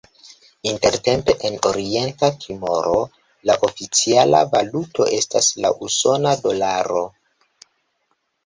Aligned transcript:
Intertempe 0.69 1.35
en 1.49 1.57
Orienta 1.71 2.29
Timoro 2.45 2.95
la 3.51 3.57
oficiala 3.69 4.41
valuto 4.57 5.07
estas 5.19 5.51
la 5.67 5.73
usona 5.89 6.37
dolaro. 6.47 7.05